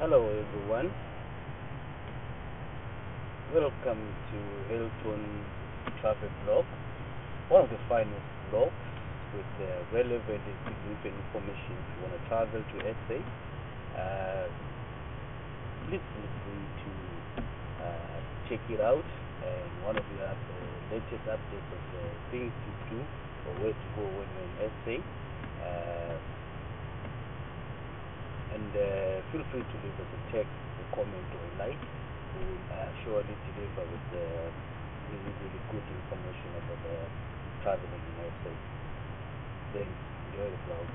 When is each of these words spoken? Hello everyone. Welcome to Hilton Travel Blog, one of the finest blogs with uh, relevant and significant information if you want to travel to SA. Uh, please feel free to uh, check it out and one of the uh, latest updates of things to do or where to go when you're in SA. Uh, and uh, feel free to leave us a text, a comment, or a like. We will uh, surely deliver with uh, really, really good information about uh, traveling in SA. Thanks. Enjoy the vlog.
Hello 0.00 0.16
everyone. 0.16 0.88
Welcome 3.52 4.00
to 4.00 4.38
Hilton 4.72 5.44
Travel 6.00 6.32
Blog, 6.46 6.64
one 7.52 7.64
of 7.64 7.68
the 7.68 7.76
finest 7.84 8.24
blogs 8.48 8.80
with 9.36 9.52
uh, 9.60 9.68
relevant 9.92 10.40
and 10.40 10.56
significant 10.64 11.20
information 11.20 11.76
if 11.76 11.84
you 11.92 11.98
want 12.00 12.16
to 12.16 12.22
travel 12.32 12.64
to 12.64 12.76
SA. 12.80 13.20
Uh, 14.00 14.48
please 15.84 16.00
feel 16.16 16.30
free 16.48 16.64
to 16.80 16.90
uh, 17.84 18.16
check 18.48 18.62
it 18.72 18.80
out 18.80 19.04
and 19.04 19.68
one 19.84 20.00
of 20.00 20.04
the 20.16 20.24
uh, 20.24 20.32
latest 20.96 21.28
updates 21.28 21.70
of 21.76 21.82
things 22.32 22.48
to 22.48 22.70
do 22.88 23.04
or 23.04 23.52
where 23.60 23.76
to 23.76 23.88
go 24.00 24.04
when 24.16 24.24
you're 24.32 24.64
in 24.64 24.72
SA. 24.80 24.96
Uh, 25.60 25.90
and 28.60 28.72
uh, 28.76 29.24
feel 29.32 29.44
free 29.52 29.64
to 29.64 29.76
leave 29.80 29.96
us 29.96 30.10
a 30.12 30.20
text, 30.36 30.52
a 30.52 30.84
comment, 30.96 31.28
or 31.32 31.44
a 31.48 31.54
like. 31.56 31.80
We 32.36 32.44
will 32.44 32.66
uh, 32.68 32.92
surely 33.04 33.36
deliver 33.48 33.84
with 33.88 34.08
uh, 34.12 34.52
really, 35.08 35.32
really 35.40 35.62
good 35.72 35.86
information 35.88 36.50
about 36.60 36.82
uh, 36.84 37.08
traveling 37.64 38.04
in 38.04 38.16
SA. 38.44 38.52
Thanks. 39.72 40.00
Enjoy 40.28 40.50
the 40.52 40.60
vlog. 40.68 40.88